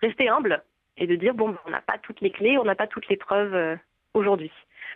rester 0.00 0.28
humble 0.28 0.62
et 0.96 1.06
de 1.06 1.14
dire 1.16 1.34
bon, 1.34 1.56
on 1.66 1.70
n'a 1.70 1.80
pas 1.80 1.98
toutes 1.98 2.20
les 2.20 2.30
clés, 2.30 2.58
on 2.58 2.64
n'a 2.64 2.74
pas 2.74 2.86
toutes 2.86 3.08
les 3.08 3.16
preuves 3.16 3.54
euh, 3.54 3.76
aujourd'hui 4.14 4.50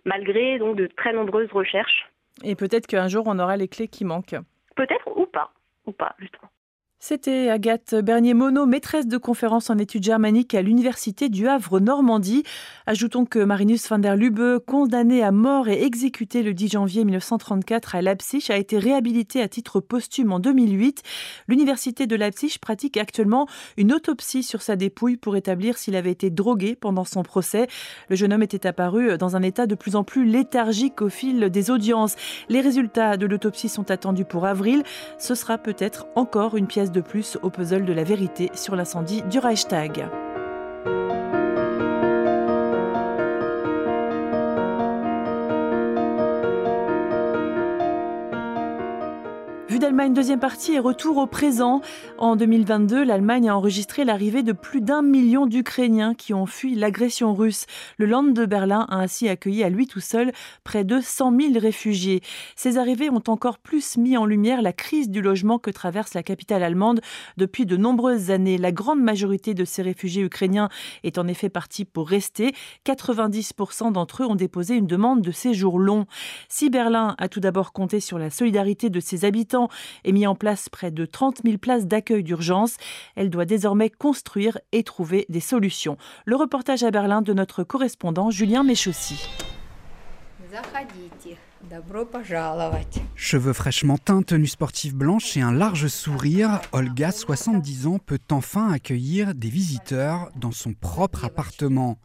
malgré 0.05 0.59
donc 0.59 0.77
de 0.77 0.87
très 0.87 1.13
nombreuses 1.13 1.51
recherches. 1.53 2.09
Et 2.43 2.55
peut-être 2.55 2.87
qu'un 2.87 3.09
jour 3.09 3.25
on 3.27 3.39
aura 3.39 3.57
les 3.57 3.69
clés 3.69 3.89
qui 3.89 4.05
manquent. 4.05 4.37
Peut-être 4.77 5.09
ou 5.17 5.27
pas, 5.27 5.51
ou 5.87 5.93
pas 5.93 6.15
justement. 6.19 6.51
C'était 7.01 7.49
Agathe 7.49 7.95
Bernier-Monod, 7.95 8.69
maîtresse 8.69 9.07
de 9.07 9.19
conférence 9.19 9.71
en 9.71 9.79
études 9.79 10.03
germaniques 10.03 10.53
à 10.53 10.63
l'Université 10.63 11.29
du 11.29 11.47
Havre-Normandie. 11.47 12.43
Ajoutons 12.87 13.25
que 13.25 13.39
Marinus 13.39 13.89
van 13.89 14.01
der 14.01 14.17
Lubbe, 14.17 14.59
condamné 14.59 15.23
à 15.23 15.31
mort 15.31 15.69
et 15.69 15.85
exécuté 15.85 16.43
le 16.43 16.55
10 16.55 16.71
janvier 16.71 17.05
1934 17.05 17.95
à 17.95 18.03
Leipzig, 18.03 18.47
a 18.49 18.57
été 18.57 18.79
réhabilité 18.79 19.41
à 19.41 19.47
titre 19.47 19.79
posthume 19.79 20.33
en 20.33 20.41
2008. 20.41 21.05
L'Université 21.47 22.09
de 22.09 22.17
Leipzig 22.17 22.59
pratique 22.61 22.97
actuellement 22.97 23.47
une 23.77 23.93
autopsie 23.93 24.43
sur 24.43 24.61
sa 24.61 24.75
dépouille 24.75 25.17
pour 25.17 25.37
établir 25.37 25.79
s'il 25.79 25.95
avait 25.95 26.11
été 26.11 26.31
drogué 26.31 26.75
pendant 26.75 27.05
son 27.05 27.23
procès. 27.23 27.69
Le 28.09 28.17
jeune 28.17 28.33
homme 28.33 28.43
était 28.43 28.67
apparu 28.67 29.17
dans 29.19 29.37
un 29.37 29.43
état 29.43 29.69
de 29.69 29.77
plus 29.77 29.95
en 29.95 30.03
plus 30.03 30.25
léthargique 30.25 31.01
au 31.01 31.09
fil 31.09 31.49
des 31.49 31.71
audiences. 31.71 32.17
Les 32.49 32.61
résultats 32.61 33.17
de 33.17 33.27
l'autopsie 33.27 33.69
sont 33.69 33.89
attendus 33.93 34.25
pour 34.25 34.47
avril. 34.47 34.83
Ce 35.21 35.37
sera 35.37 35.59
peut-être 35.59 36.09
encore 36.17 36.57
une 36.57 36.67
pièce 36.67 36.88
de 36.93 37.01
plus 37.01 37.39
au 37.43 37.51
puzzle 37.51 37.85
de 37.85 37.93
la 37.93 38.05
vérité 38.05 38.51
sur 38.55 38.77
l'incendie 38.77 39.23
du 39.23 39.39
Reichstag. 39.39 40.09
d'Allemagne, 49.89 50.13
deuxième 50.13 50.39
partie 50.39 50.75
et 50.75 50.79
retour 50.79 51.17
au 51.17 51.27
présent. 51.27 51.81
En 52.19 52.37
2022, 52.37 53.05
l'Allemagne 53.05 53.49
a 53.49 53.57
enregistré 53.57 54.05
l'arrivée 54.05 54.43
de 54.43 54.53
plus 54.53 54.83
d'un 54.83 55.01
million 55.01 55.47
d'Ukrainiens 55.47 56.13
qui 56.13 56.35
ont 56.35 56.45
fui 56.45 56.75
l'agression 56.75 57.35
russe. 57.35 57.65
Le 57.97 58.05
Land 58.05 58.35
de 58.35 58.45
Berlin 58.45 58.85
a 58.91 58.97
ainsi 58.97 59.31
accueilli 59.31 59.65
à 59.65 59.71
lui 59.71 59.87
tout 59.87 60.01
seul 60.01 60.33
près 60.63 60.85
de 60.85 61.01
100 61.01 61.41
000 61.41 61.59
réfugiés. 61.59 62.21
Ces 62.55 62.77
arrivées 62.77 63.09
ont 63.09 63.23
encore 63.29 63.57
plus 63.57 63.97
mis 63.97 64.19
en 64.19 64.27
lumière 64.27 64.61
la 64.61 64.75
crise 64.75 65.09
du 65.09 65.23
logement 65.23 65.59
que 65.59 65.71
traverse 65.71 66.13
la 66.13 66.23
capitale 66.23 66.63
allemande 66.63 67.01
depuis 67.39 67.65
de 67.65 67.79
nombreuses 67.79 68.31
années. 68.31 68.59
La 68.59 68.73
grande 68.73 69.01
majorité 69.01 69.55
de 69.55 69.65
ces 69.65 69.81
réfugiés 69.81 70.23
ukrainiens 70.23 70.69
est 71.03 71.17
en 71.17 71.27
effet 71.27 71.49
partie 71.49 71.87
pour 71.87 72.11
rester. 72.11 72.53
90% 72.85 73.93
d'entre 73.93 74.23
eux 74.23 74.27
ont 74.27 74.35
déposé 74.35 74.75
une 74.75 74.87
demande 74.87 75.23
de 75.23 75.33
séjour 75.33 75.79
long. 75.79 76.05
Si 76.51 76.69
Berlin 76.69 77.15
a 77.17 77.31
tout 77.31 77.41
d'abord 77.41 77.73
compté 77.73 78.01
sur 78.01 78.19
la 78.19 78.29
solidarité 78.29 78.91
de 78.91 79.01
ses 79.01 79.25
habitants 79.25 79.71
et 80.05 80.13
mis 80.13 80.27
en 80.27 80.35
place 80.35 80.69
près 80.69 80.91
de 80.91 81.05
30 81.05 81.43
000 81.45 81.59
places 81.59 81.87
d'accueil 81.87 82.23
d'urgence, 82.23 82.77
elle 83.17 83.31
doit 83.31 83.45
désormais 83.45 83.91
construire 83.91 84.59
et 84.73 84.83
trouver 84.83 85.27
des 85.29 85.41
solutions. 85.41 85.97
Le 86.25 86.37
reportage 86.37 86.83
à 86.83 86.91
Berlin 86.91 87.23
de 87.23 87.33
notre 87.33 87.65
correspondant 87.65 88.31
Julien 88.31 88.65
Méchossi. 88.65 89.29
Cheveux 93.15 93.53
fraîchement 93.53 93.99
teints, 93.99 94.23
tenue 94.23 94.47
sportive 94.47 94.95
blanche 94.95 95.37
et 95.37 95.41
un 95.41 95.53
large 95.53 95.89
sourire, 95.89 96.61
Olga, 96.73 97.11
70 97.11 97.87
ans, 97.87 97.99
peut 97.99 98.21
enfin 98.31 98.71
accueillir 98.71 99.35
des 99.35 99.51
visiteurs 99.51 100.31
dans 100.37 100.53
son 100.53 100.73
propre 100.73 101.25
appartement 101.25 101.99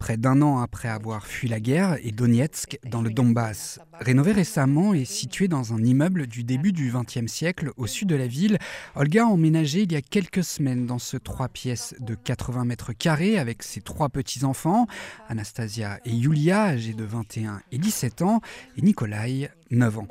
près 0.00 0.16
d'un 0.16 0.42
an 0.42 0.58
après 0.58 0.88
avoir 0.88 1.26
fui 1.26 1.46
la 1.46 1.60
guerre, 1.60 1.98
et 2.02 2.10
Donetsk, 2.10 2.78
dans 2.90 3.02
le 3.02 3.10
Donbass. 3.10 3.78
Rénové 4.00 4.32
récemment 4.32 4.94
et 4.94 5.04
situé 5.04 5.46
dans 5.46 5.74
un 5.74 5.84
immeuble 5.84 6.26
du 6.26 6.42
début 6.42 6.72
du 6.72 6.90
XXe 6.90 7.30
siècle 7.30 7.70
au 7.76 7.86
sud 7.86 8.08
de 8.08 8.16
la 8.16 8.26
ville, 8.26 8.58
Olga 8.96 9.24
a 9.24 9.26
emménagé 9.26 9.82
il 9.82 9.92
y 9.92 9.96
a 9.96 10.00
quelques 10.00 10.42
semaines 10.42 10.86
dans 10.86 10.98
ce 10.98 11.18
trois 11.18 11.48
pièces 11.48 11.94
de 12.00 12.14
80 12.14 12.64
mètres 12.64 12.94
carrés 12.94 13.38
avec 13.38 13.62
ses 13.62 13.82
trois 13.82 14.08
petits-enfants, 14.08 14.86
Anastasia 15.28 16.00
et 16.06 16.12
Yulia, 16.12 16.62
âgés 16.62 16.94
de 16.94 17.04
21 17.04 17.60
et 17.70 17.78
17 17.78 18.22
ans, 18.22 18.40
et 18.78 18.82
Nikolai, 18.82 19.50
9 19.70 19.98
ans. 19.98 20.08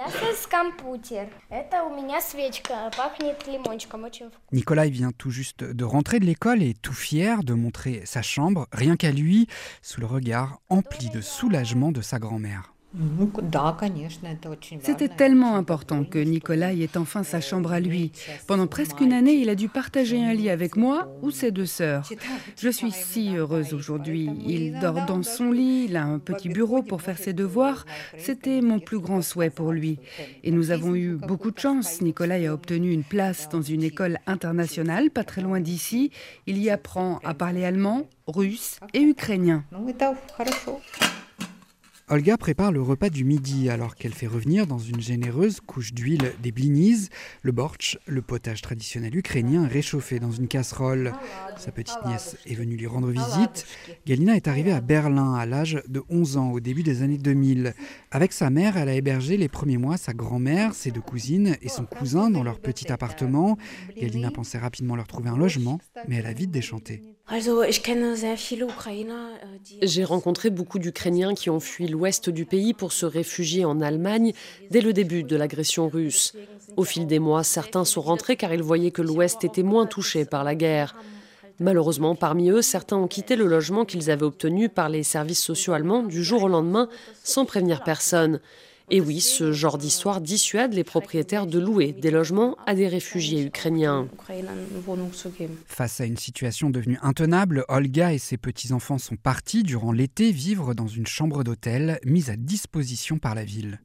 Nikolai 4.51 4.89
vient 4.89 5.11
tout 5.11 5.31
juste 5.31 5.63
de 5.63 5.83
rentrer 5.83 6.19
de 6.19 6.25
l'école 6.25 6.63
et 6.63 6.73
tout 6.73 6.93
fier 6.93 7.43
de 7.43 7.53
montrer 7.53 8.01
sa 8.05 8.21
chambre, 8.21 8.67
rien 8.71 8.95
qu'à 8.95 9.11
lui, 9.11 9.47
sous 9.81 9.99
le 9.99 10.07
regard 10.07 10.59
empli 10.69 11.09
de 11.09 11.21
soulagement 11.21 11.91
de 11.91 12.01
sa 12.01 12.19
grand-mère. 12.19 12.73
C'était 14.81 15.09
tellement 15.09 15.55
important 15.55 16.03
que 16.03 16.17
Nikolai 16.17 16.81
ait 16.81 16.97
enfin 16.97 17.21
sa 17.23 17.39
chambre 17.39 17.71
à 17.71 17.79
lui. 17.79 18.11
Pendant 18.47 18.65
presque 18.65 18.99
une 19.01 19.13
année, 19.13 19.33
il 19.33 19.49
a 19.49 19.55
dû 19.55 19.69
partager 19.69 20.23
un 20.23 20.33
lit 20.33 20.49
avec 20.49 20.75
moi 20.75 21.07
ou 21.21 21.29
ses 21.29 21.51
deux 21.51 21.67
sœurs. 21.67 22.09
Je 22.57 22.69
suis 22.69 22.91
si 22.91 23.35
heureuse 23.35 23.75
aujourd'hui. 23.75 24.29
Il 24.43 24.79
dort 24.79 25.05
dans 25.05 25.21
son 25.21 25.51
lit, 25.51 25.85
il 25.87 25.97
a 25.97 26.03
un 26.03 26.17
petit 26.17 26.49
bureau 26.49 26.81
pour 26.81 27.03
faire 27.03 27.19
ses 27.19 27.33
devoirs. 27.33 27.85
C'était 28.17 28.61
mon 28.61 28.79
plus 28.79 28.99
grand 28.99 29.21
souhait 29.21 29.51
pour 29.51 29.71
lui. 29.71 29.99
Et 30.43 30.49
nous 30.49 30.71
avons 30.71 30.95
eu 30.95 31.15
beaucoup 31.15 31.51
de 31.51 31.59
chance. 31.59 32.01
Nikolai 32.01 32.47
a 32.47 32.53
obtenu 32.53 32.91
une 32.91 33.03
place 33.03 33.49
dans 33.49 33.61
une 33.61 33.83
école 33.83 34.17
internationale, 34.25 35.11
pas 35.11 35.23
très 35.23 35.41
loin 35.41 35.59
d'ici. 35.59 36.09
Il 36.47 36.57
y 36.57 36.71
apprend 36.71 37.19
à 37.23 37.35
parler 37.35 37.65
allemand, 37.65 38.07
russe 38.25 38.79
et 38.95 39.01
ukrainien. 39.01 39.63
Olga 42.11 42.37
prépare 42.37 42.71
le 42.71 42.81
repas 42.81 43.11
du 43.11 43.23
midi 43.23 43.69
alors 43.69 43.95
qu'elle 43.95 44.15
fait 44.15 44.25
revenir 44.25 44.65
dans 44.65 44.79
une 44.79 44.99
généreuse 44.99 45.59
couche 45.59 45.93
d'huile 45.93 46.33
des 46.41 46.51
blinis, 46.51 47.09
le 47.43 47.51
bortsch, 47.51 47.99
le 48.07 48.23
potage 48.23 48.63
traditionnel 48.63 49.15
ukrainien 49.15 49.67
réchauffé 49.67 50.19
dans 50.19 50.31
une 50.31 50.47
casserole. 50.47 51.13
Sa 51.57 51.71
petite 51.71 52.03
nièce 52.07 52.35
est 52.47 52.55
venue 52.55 52.77
lui 52.77 52.87
rendre 52.87 53.11
visite. 53.11 53.67
Galina 54.07 54.35
est 54.35 54.47
arrivée 54.47 54.71
à 54.71 54.81
Berlin 54.81 55.35
à 55.35 55.45
l'âge 55.45 55.83
de 55.87 56.01
11 56.09 56.37
ans 56.37 56.51
au 56.51 56.59
début 56.59 56.81
des 56.81 57.03
années 57.03 57.19
2000. 57.19 57.75
Avec 58.09 58.33
sa 58.33 58.49
mère, 58.49 58.75
elle 58.75 58.89
a 58.89 58.95
hébergé 58.95 59.37
les 59.37 59.47
premiers 59.47 59.77
mois 59.77 59.97
sa 59.97 60.13
grand-mère, 60.13 60.73
ses 60.73 60.89
deux 60.89 61.01
cousines 61.01 61.57
et 61.61 61.69
son 61.69 61.85
cousin 61.85 62.31
dans 62.31 62.41
leur 62.41 62.59
petit 62.59 62.91
appartement. 62.91 63.59
Galina 63.95 64.31
pensait 64.31 64.57
rapidement 64.57 64.95
leur 64.95 65.05
trouver 65.05 65.29
un 65.29 65.37
logement, 65.37 65.79
mais 66.07 66.15
elle 66.15 66.25
a 66.25 66.33
vite 66.33 66.49
déchanté. 66.49 67.03
J'ai 69.83 70.03
rencontré 70.03 70.49
beaucoup 70.49 70.79
d'Ukrainiens 70.79 71.35
qui 71.35 71.51
ont 71.51 71.59
fui 71.59 71.87
l'ouest 71.99 72.29
du 72.29 72.45
pays 72.45 72.73
pour 72.73 72.93
se 72.93 73.05
réfugier 73.05 73.65
en 73.65 73.81
Allemagne 73.81 74.31
dès 74.71 74.79
le 74.79 74.93
début 74.93 75.23
de 75.23 75.35
l'agression 75.35 75.89
russe. 75.89 76.33
Au 76.77 76.85
fil 76.85 77.07
des 77.07 77.19
mois, 77.19 77.43
certains 77.43 77.83
sont 77.83 77.99
rentrés 77.99 78.37
car 78.37 78.53
ils 78.53 78.63
voyaient 78.63 78.91
que 78.91 79.01
l'ouest 79.01 79.43
était 79.43 79.63
moins 79.63 79.85
touché 79.85 80.23
par 80.23 80.45
la 80.45 80.55
guerre. 80.55 80.95
Malheureusement, 81.59 82.15
parmi 82.15 82.51
eux, 82.51 82.61
certains 82.61 82.95
ont 82.95 83.09
quitté 83.09 83.35
le 83.35 83.47
logement 83.47 83.83
qu'ils 83.83 84.09
avaient 84.09 84.23
obtenu 84.23 84.69
par 84.69 84.87
les 84.87 85.03
services 85.03 85.43
sociaux 85.43 85.73
allemands 85.73 86.03
du 86.03 86.23
jour 86.23 86.43
au 86.43 86.47
lendemain 86.47 86.87
sans 87.25 87.43
prévenir 87.43 87.83
personne. 87.83 88.39
Et 88.91 89.01
oui, 89.01 89.19
ce 89.21 89.51
genre 89.51 89.77
d'histoire 89.77 90.19
dissuade 90.19 90.73
les 90.73 90.83
propriétaires 90.83 91.45
de 91.45 91.59
louer 91.59 91.91
des 91.91 92.09
logements 92.09 92.57
à 92.65 92.73
des 92.73 92.87
réfugiés 92.87 93.43
ukrainiens. 93.43 94.07
Face 95.67 96.01
à 96.01 96.05
une 96.05 96.17
situation 96.17 96.69
devenue 96.71 96.97
intenable, 97.03 97.65
Olga 97.67 98.13
et 98.13 98.17
ses 98.17 98.37
petits-enfants 98.37 98.97
sont 98.97 99.15
partis 99.15 99.61
durant 99.61 99.91
l'été 99.91 100.31
vivre 100.31 100.73
dans 100.73 100.87
une 100.87 101.05
chambre 101.05 101.43
d'hôtel 101.43 101.99
mise 102.03 102.31
à 102.31 102.35
disposition 102.35 103.19
par 103.19 103.35
la 103.35 103.43
ville. 103.43 103.79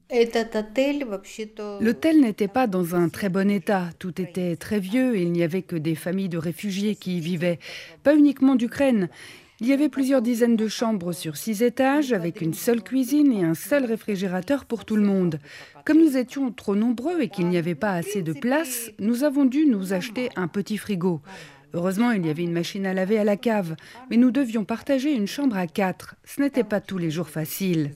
L'hôtel 1.79 2.21
n'était 2.21 2.47
pas 2.47 2.65
dans 2.65 2.95
un 2.95 3.09
très 3.09 3.29
bon 3.29 3.49
état. 3.49 3.89
Tout 3.99 4.19
était 4.19 4.55
très 4.55 4.79
vieux 4.79 5.15
et 5.15 5.21
il 5.21 5.31
n'y 5.31 5.43
avait 5.43 5.61
que 5.61 5.75
des 5.75 5.95
familles 5.95 6.29
de 6.29 6.37
réfugiés 6.37 6.95
qui 6.95 7.17
y 7.17 7.19
vivaient. 7.19 7.59
Pas 8.03 8.15
uniquement 8.15 8.55
d'Ukraine. 8.55 9.09
Il 9.61 9.67
y 9.67 9.73
avait 9.73 9.87
plusieurs 9.87 10.21
dizaines 10.21 10.57
de 10.57 10.67
chambres 10.67 11.13
sur 11.13 11.37
six 11.37 11.63
étages, 11.63 12.11
avec 12.11 12.41
une 12.41 12.53
seule 12.53 12.83
cuisine 12.83 13.31
et 13.31 13.43
un 13.43 13.53
seul 13.53 13.85
réfrigérateur 13.85 14.65
pour 14.65 14.83
tout 14.83 14.97
le 14.97 15.03
monde. 15.03 15.39
Comme 15.85 15.99
nous 15.99 16.17
étions 16.17 16.51
trop 16.51 16.75
nombreux 16.75 17.21
et 17.21 17.29
qu'il 17.29 17.47
n'y 17.47 17.57
avait 17.57 17.73
pas 17.73 17.93
assez 17.93 18.21
de 18.21 18.33
place, 18.33 18.91
nous 18.99 19.23
avons 19.23 19.45
dû 19.45 19.65
nous 19.65 19.93
acheter 19.93 20.29
un 20.35 20.49
petit 20.49 20.77
frigo. 20.77 21.21
Heureusement, 21.73 22.11
il 22.11 22.25
y 22.25 22.29
avait 22.29 22.43
une 22.43 22.51
machine 22.51 22.85
à 22.85 22.93
laver 22.93 23.17
à 23.17 23.23
la 23.23 23.37
cave, 23.37 23.77
mais 24.09 24.17
nous 24.17 24.31
devions 24.31 24.65
partager 24.65 25.13
une 25.13 25.27
chambre 25.27 25.55
à 25.55 25.67
quatre. 25.67 26.15
Ce 26.25 26.41
n'était 26.41 26.65
pas 26.65 26.81
tous 26.81 26.97
les 26.97 27.09
jours 27.09 27.29
facile. 27.29 27.91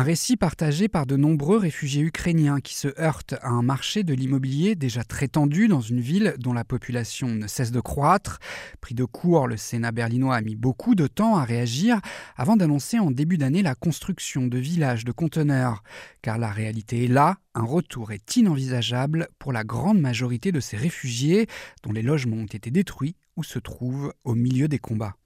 Un 0.00 0.02
récit 0.02 0.38
partagé 0.38 0.88
par 0.88 1.04
de 1.04 1.14
nombreux 1.14 1.58
réfugiés 1.58 2.00
ukrainiens 2.00 2.60
qui 2.60 2.74
se 2.74 2.88
heurtent 2.98 3.34
à 3.42 3.50
un 3.50 3.60
marché 3.60 4.02
de 4.02 4.14
l'immobilier 4.14 4.74
déjà 4.74 5.04
très 5.04 5.28
tendu 5.28 5.68
dans 5.68 5.82
une 5.82 6.00
ville 6.00 6.36
dont 6.38 6.54
la 6.54 6.64
population 6.64 7.28
ne 7.28 7.46
cesse 7.46 7.70
de 7.70 7.80
croître. 7.80 8.38
Pris 8.80 8.94
de 8.94 9.04
court, 9.04 9.46
le 9.46 9.58
Sénat 9.58 9.92
berlinois 9.92 10.36
a 10.36 10.40
mis 10.40 10.56
beaucoup 10.56 10.94
de 10.94 11.06
temps 11.06 11.36
à 11.36 11.44
réagir 11.44 12.00
avant 12.38 12.56
d'annoncer 12.56 12.98
en 12.98 13.10
début 13.10 13.36
d'année 13.36 13.60
la 13.60 13.74
construction 13.74 14.46
de 14.46 14.56
villages 14.56 15.04
de 15.04 15.12
conteneurs. 15.12 15.82
Car 16.22 16.38
la 16.38 16.50
réalité 16.50 17.04
est 17.04 17.08
là, 17.08 17.36
un 17.54 17.64
retour 17.64 18.10
est 18.10 18.36
inenvisageable 18.36 19.28
pour 19.38 19.52
la 19.52 19.64
grande 19.64 20.00
majorité 20.00 20.50
de 20.50 20.60
ces 20.60 20.78
réfugiés 20.78 21.46
dont 21.82 21.92
les 21.92 22.00
logements 22.00 22.38
ont 22.38 22.46
été 22.46 22.70
détruits 22.70 23.16
ou 23.36 23.44
se 23.44 23.58
trouvent 23.58 24.14
au 24.24 24.34
milieu 24.34 24.66
des 24.66 24.78
combats. 24.78 25.16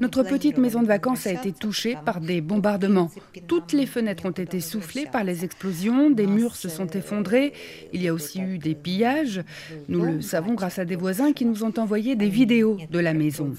Notre 0.00 0.22
petite 0.22 0.58
maison 0.58 0.82
de 0.82 0.86
vacances 0.86 1.26
a 1.26 1.32
été 1.32 1.52
touchée 1.52 1.96
par 2.04 2.20
des 2.20 2.40
bombardements. 2.40 3.10
Toutes 3.46 3.72
les 3.72 3.86
fenêtres 3.86 4.26
ont 4.26 4.30
été 4.30 4.60
soufflées 4.60 5.06
par 5.06 5.24
les 5.24 5.44
explosions, 5.44 6.10
des 6.10 6.26
murs 6.26 6.54
se 6.54 6.68
sont 6.68 6.86
effondrés, 6.86 7.52
il 7.92 8.02
y 8.02 8.08
a 8.08 8.14
aussi 8.14 8.40
eu 8.40 8.58
des 8.58 8.74
pillages. 8.74 9.42
Nous 9.88 10.02
le 10.02 10.20
savons 10.20 10.54
grâce 10.54 10.78
à 10.78 10.84
des 10.84 10.96
voisins 10.96 11.32
qui 11.32 11.44
nous 11.44 11.64
ont 11.64 11.72
envoyé 11.78 12.14
des 12.14 12.28
vidéos 12.28 12.76
de 12.90 12.98
la 12.98 13.12
maison. 13.12 13.54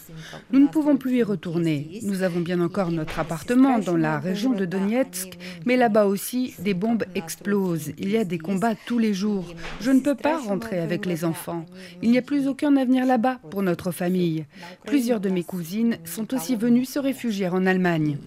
Nous 0.51 0.60
ne 0.60 0.67
pouvons 0.67 0.98
plus 0.98 1.17
y 1.17 1.24
retourner. 1.24 2.00
Nous 2.03 2.24
avons 2.24 2.39
bien 2.39 2.62
encore 2.62 2.91
notre 2.91 3.19
appartement 3.19 3.79
dans 3.79 3.98
la 3.98 4.19
région 4.19 4.51
de 4.53 4.65
Donetsk, 4.65 5.38
mais 5.65 5.75
là-bas 5.75 6.05
aussi, 6.05 6.53
des 6.60 6.74
bombes 6.74 7.03
explosent. 7.15 7.91
Il 7.98 8.10
y 8.10 8.17
a 8.17 8.24
des 8.24 8.39
combats 8.39 8.75
tous 8.86 9.00
les 9.00 9.13
jours. 9.13 9.53
Je 9.81 9.91
ne 9.91 10.00
peux 10.00 10.15
pas 10.15 10.38
rentrer 10.38 10.79
avec 10.79 11.05
les 11.05 11.25
enfants. 11.25 11.65
Il 12.01 12.12
n'y 12.12 12.17
a 12.17 12.22
plus 12.22 12.48
aucun 12.48 12.77
avenir 12.77 13.05
là-bas 13.05 13.39
pour 13.50 13.62
notre 13.62 13.91
famille. 13.91 14.46
Plusieurs 14.86 15.19
de 15.19 15.29
mes 15.29 15.43
cousines 15.43 15.98
sont 16.05 16.29
aussi 16.34 16.56
venus 16.56 16.90
se 16.90 17.00
réfugier 17.00 17.50
en 17.50 17.66
Allemagne. 17.66 18.18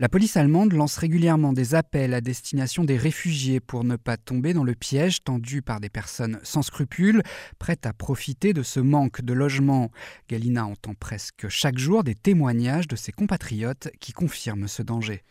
La 0.00 0.08
police 0.08 0.36
allemande 0.36 0.72
lance 0.72 0.96
régulièrement 0.96 1.52
des 1.52 1.76
appels 1.76 2.14
à 2.14 2.20
destination 2.20 2.82
des 2.82 2.96
réfugiés 2.96 3.60
pour 3.60 3.84
ne 3.84 3.94
pas 3.94 4.16
tomber 4.16 4.52
dans 4.52 4.64
le 4.64 4.74
piège 4.74 5.22
tendu 5.22 5.62
par 5.62 5.78
des 5.78 5.88
personnes 5.88 6.40
sans 6.42 6.62
scrupules, 6.62 7.22
prêtes 7.60 7.86
à 7.86 7.92
profiter 7.92 8.52
de 8.52 8.64
ce 8.64 8.80
manque 8.80 9.22
de 9.22 9.32
logement. 9.32 9.92
Galina 10.28 10.66
entend 10.66 10.94
presque 10.98 11.48
chaque 11.48 11.78
jour 11.78 12.02
des 12.02 12.16
témoignages 12.16 12.88
de 12.88 12.96
ses 12.96 13.12
compatriotes 13.12 13.88
qui 14.00 14.12
confirment 14.12 14.66
ce 14.66 14.82
danger. 14.82 15.22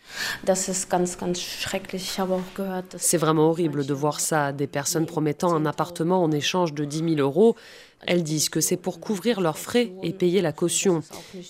C'est 2.97 3.17
vraiment 3.17 3.49
horrible 3.49 3.85
de 3.85 3.93
voir 3.93 4.21
ça, 4.21 4.53
des 4.53 4.67
personnes 4.67 5.05
promettant 5.05 5.53
un 5.53 5.65
appartement 5.65 6.23
en 6.23 6.31
échange 6.31 6.73
de 6.73 6.85
10 6.85 7.15
000 7.15 7.15
euros 7.17 7.57
Elles 8.07 8.23
disent 8.23 8.49
que 8.49 8.61
c'est 8.61 8.77
pour 8.77 8.99
couvrir 8.99 9.41
leurs 9.41 9.57
frais 9.57 9.93
et 10.03 10.11
payer 10.11 10.41
la 10.41 10.51
caution. 10.51 11.01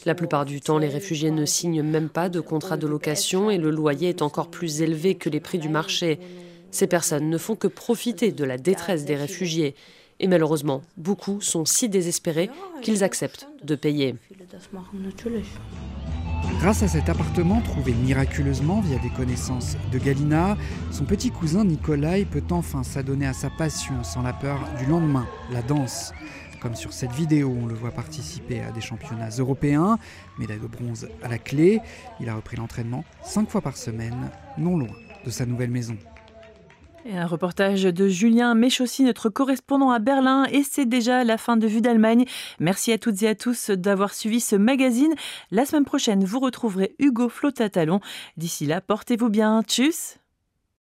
La 0.06 0.16
plupart 0.16 0.46
du 0.46 0.62
temps, 0.62 0.78
les 0.78 0.88
réfugiés 0.88 1.32
ne 1.32 1.46
signent 1.46 1.84
même 1.84 2.10
pas 2.10 2.30
de 2.30 2.40
contrat 2.40 2.78
de 2.78 2.88
location 2.88 3.50
et 3.50 3.58
le 3.58 3.72
loyer 3.72 4.10
est 4.10 4.22
encore 4.22 4.50
plus 4.50 4.82
élevé 4.82 5.16
que 5.16 5.30
les 5.30 5.40
prix 5.40 5.60
du 5.60 5.70
marché. 5.70 6.20
Ces 6.72 6.88
personnes 6.88 7.30
ne 7.30 7.38
font 7.38 7.56
que 7.56 7.68
profiter 7.68 8.32
de 8.32 8.44
la 8.44 8.58
détresse 8.58 9.06
des 9.06 9.16
réfugiés. 9.16 9.76
Et 10.20 10.28
malheureusement, 10.28 10.82
beaucoup 10.98 11.42
sont 11.42 11.66
si 11.66 11.90
désespérés 11.90 12.50
qu'ils 12.82 13.04
acceptent 13.04 13.48
de 13.64 13.76
payer. 13.76 14.16
Grâce 16.60 16.84
à 16.84 16.88
cet 16.88 17.10
appartement 17.10 17.62
trouvé 17.62 17.94
miraculeusement 17.94 18.82
via 18.82 18.98
des 19.00 19.10
connaissances 19.10 19.76
de 19.92 19.98
Galina, 19.98 20.58
son 20.92 21.04
petit 21.04 21.30
cousin 21.30 21.66
Nikolai 21.66 22.26
peut 22.26 22.44
enfin 22.52 22.84
s'adonner 22.84 23.28
à 23.28 23.34
sa 23.34 23.50
passion 23.50 24.04
sans 24.04 24.22
la 24.22 24.34
peur 24.34 24.60
du 24.80 24.86
lendemain, 24.86 25.28
la 25.52 25.62
danse. 25.62 26.14
Comme 26.64 26.76
sur 26.76 26.94
cette 26.94 27.12
vidéo, 27.12 27.54
on 27.62 27.66
le 27.66 27.74
voit 27.74 27.92
participer 27.92 28.62
à 28.62 28.72
des 28.72 28.80
championnats 28.80 29.28
européens, 29.38 30.00
médaille 30.40 30.62
de 30.62 30.68
bronze 30.68 31.10
à 31.22 31.28
la 31.28 31.38
clé. 31.38 31.82
Il 32.22 32.30
a 32.30 32.36
repris 32.36 32.56
l'entraînement 32.56 33.04
cinq 33.22 33.50
fois 33.50 33.60
par 33.60 33.76
semaine, 33.76 34.32
non 34.58 34.78
loin 34.78 34.96
de 35.26 35.30
sa 35.30 35.46
nouvelle 35.46 35.72
maison. 35.72 35.98
Et 37.06 37.18
un 37.18 37.28
reportage 37.28 37.84
de 37.84 38.08
Julien 38.08 38.56
Méchossi, 38.56 39.04
notre 39.04 39.28
correspondant 39.28 39.92
à 39.92 40.00
Berlin. 40.00 40.46
Et 40.54 40.64
c'est 40.64 40.86
déjà 40.86 41.26
la 41.26 41.38
fin 41.38 41.58
de 41.58 41.68
Vue 41.68 41.82
d'Allemagne. 41.82 42.24
Merci 42.62 42.94
à 42.94 42.98
toutes 42.98 43.22
et 43.24 43.28
à 43.28 43.36
tous 43.36 43.70
d'avoir 43.70 44.14
suivi 44.14 44.40
ce 44.40 44.56
magazine. 44.56 45.14
La 45.52 45.66
semaine 45.66 45.84
prochaine, 45.84 46.24
vous 46.24 46.40
retrouverez 46.40 46.96
Hugo 46.98 47.28
Flotatalon. 47.28 48.00
D'ici 48.38 48.66
là, 48.66 48.80
portez-vous 48.80 49.30
bien. 49.30 49.64
Tchuss 49.64 50.18